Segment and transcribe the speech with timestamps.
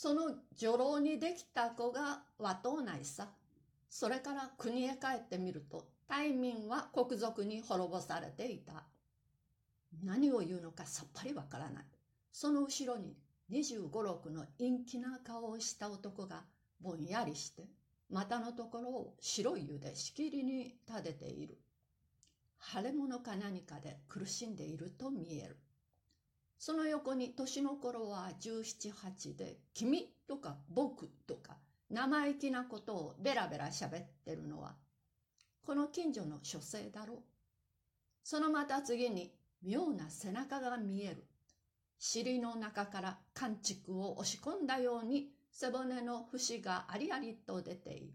[0.00, 3.30] その女郎にできた子が和党内さ。
[3.90, 8.84] それから国へ帰ってみると、大民は国賊に滅ぼされていた。
[10.04, 11.84] 何を言うのかさっぱりわからない。
[12.30, 13.16] その後ろに
[13.50, 16.44] 25、6の陰気な顔をした男が
[16.80, 17.66] ぼんやりして、
[18.08, 21.58] 股のところを白い湯でしきりに立てている。
[22.60, 25.56] 腫れ物か何かで苦しんでいると見える。
[26.58, 31.56] その横に年の頃は17、8で、君とか僕とか
[31.88, 34.74] 生意気なことをベラベラ喋ってるのは、
[35.64, 37.18] この近所の書生だろう。
[38.24, 41.24] そのまた次に妙な背中が見える。
[41.98, 48.12] 尻の中から寒竹を押し込んだように背骨の節がありありと出ている。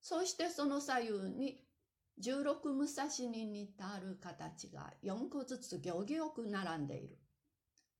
[0.00, 1.64] そしてその左右に
[2.18, 7.18] 十六武蔵に似たある形が四個ずつ行儀よく並んでいる。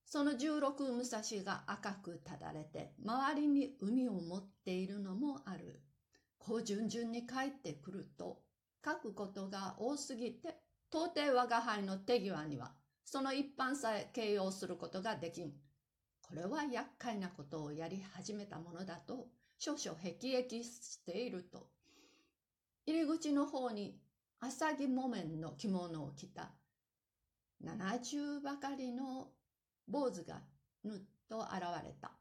[0.09, 5.81] その十六武蔵が赤くただれて周りに海を持っているのもある。
[6.39, 8.41] こう順々に帰ってくると
[8.83, 10.55] 書くことが多すぎて
[10.89, 12.71] 到底我が輩の手際には
[13.05, 15.51] その一般さえ形容することができん。
[16.21, 21.67] これは厄介なことをやり始めたものだと、少々辟易していると、
[22.85, 23.99] 入り口の方に
[24.39, 26.51] 浅木木綿の着物を着た
[27.63, 29.29] 70ばかりの
[29.89, 30.41] 坊主が
[30.83, 32.11] ぬっと現れた。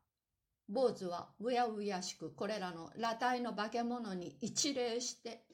[0.68, 5.44] 坊主はうやうやしくこれらの裸体の化け物に一礼して、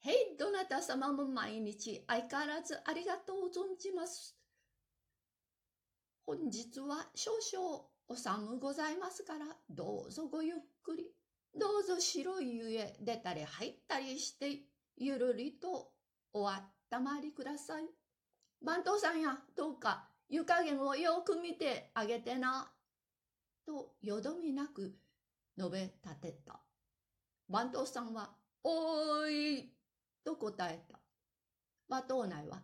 [0.00, 4.36] へい、どなた様も毎日相変わらずありがとう存じます。
[6.26, 11.10] 本日は少々お寒ございますから、どうぞごゆっくり。
[11.58, 14.60] どうぞ白い湯へ出たり入ったりして、
[14.96, 15.92] ゆるりと
[16.32, 17.84] おあったまりください。
[18.62, 22.72] 番頭さんや、どうか湯加減をよく見てあげてな。
[23.64, 24.96] とよどみなく
[25.56, 26.60] 述べ立てた。
[27.48, 28.30] 番頭さんは、
[28.64, 29.72] おーい
[30.24, 30.98] と答えた。
[31.88, 32.62] 和島内は、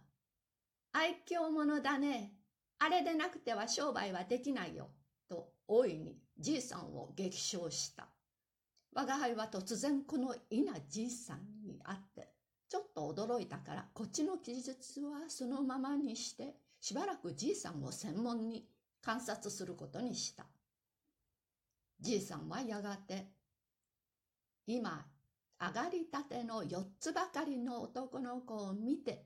[0.92, 2.34] 愛嬌者だね。
[2.78, 4.90] あれでなくては商売はできないよ。
[5.28, 8.08] と大いにじいさんを激賞した。
[8.92, 12.28] 我が輩は突然この稲じいさんに会って、
[12.68, 18.66] ちょっと驚いたからこっちの記述はそのままにしてしばらくじいさんを専門に
[19.00, 20.44] 観察することにした。
[22.00, 23.28] じいさんはやがて、
[24.66, 25.06] 今、
[25.60, 29.24] 上がりたての四つばかりの男の子を見て、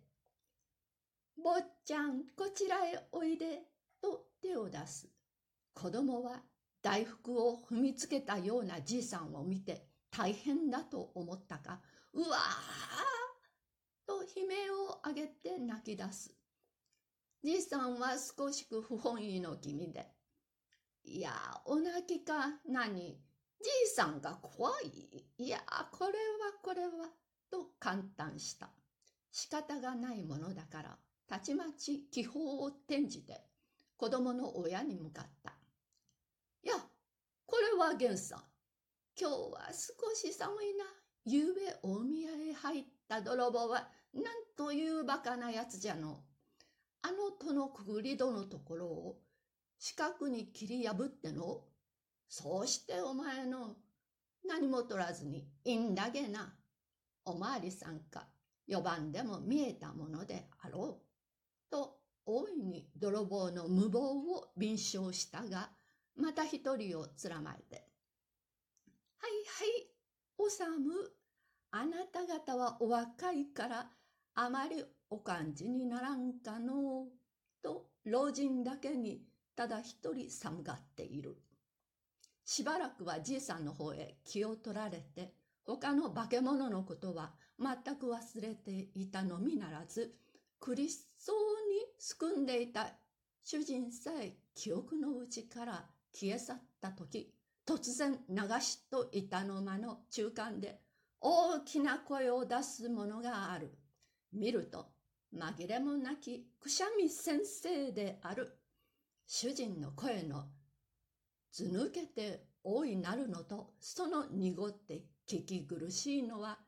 [1.43, 3.63] 坊ちゃん、こちらへおいで、
[4.03, 5.09] と手を出す。
[5.73, 6.43] 子供は
[6.83, 11.81] 大福を踏みつけたようなじいさんを見て大変だと思ったか、
[12.13, 16.37] うわーと悲鳴を上げて泣き出す。
[17.47, 20.05] じいさんは少しく不本意の気味で、
[21.05, 21.31] いや、
[21.65, 22.59] お泣きか？
[22.69, 22.93] 何？
[22.97, 25.25] じいさんが怖い？
[25.39, 25.61] いや、
[25.93, 26.15] これは
[26.61, 27.09] これは、
[27.49, 28.69] と感嘆した。
[29.31, 30.99] 仕方がないものだから、
[31.29, 33.41] たちまち気泡を転じて
[33.97, 35.53] 子供の親に向かった。
[36.65, 36.75] いや、
[37.47, 38.43] これは源さん。
[39.17, 40.85] 今日は少し寒いな。
[41.25, 44.25] ゆうべ大宮へ入った泥棒はなん
[44.57, 46.25] というバカなやつじゃの。
[47.07, 49.17] あの戸のくぐり戸のところを
[49.79, 51.63] 四角に切り破っての。
[52.29, 53.77] そうしてお前の
[54.45, 56.53] 何も取らずにいいんだげな。
[57.25, 58.27] おまわりさんか
[58.67, 61.71] 四番でも見えたものであろう。
[61.71, 65.71] と大いに泥棒の無謀を弁償したが、
[66.17, 67.77] また一人をつらまえて、
[69.19, 69.91] はいはい、
[70.39, 70.93] おさむ、
[71.71, 73.91] あなた方はお若いから
[74.39, 77.07] あまりお感じにならんかの
[77.63, 79.23] と老人だけに
[79.57, 81.39] ただ一人寒がっている。
[82.45, 85.33] しばらくはじいさんの方へ気を取られて、
[85.65, 90.15] 他の化け物のことは全く忘れていたのみならず、
[90.61, 91.37] 苦しそう
[91.71, 92.91] にすくんでいた
[93.43, 97.33] 主人さえ記憶のうちから消え去った時、
[97.67, 100.79] 突然流しと板の間の中間で
[101.23, 103.73] 大きな声を出すものがある。
[104.33, 104.87] 見ると
[105.35, 108.59] 紛れもなきくしゃみ先生である。
[109.27, 110.45] 主人の声の
[111.51, 116.59] ず抜けて大いなるのとその濁って聞き苦しいのは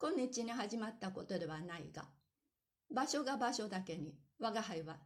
[0.00, 2.04] 今日に始まったことではないが
[2.94, 4.96] 場所が場所だけに我が輩は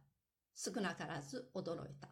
[0.55, 2.09] 少なからず驚いた。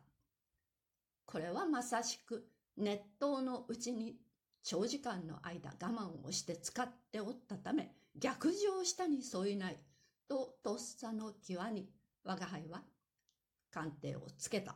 [1.26, 2.48] これはまさしく
[2.78, 4.16] 熱湯のうちに
[4.64, 7.92] 長時間の間我慢をして使っておったため
[8.22, 9.80] 逆上したに添いない
[10.30, 11.90] ととっさの際に
[12.24, 12.84] 我が輩は
[13.72, 14.76] 鑑定をつけた。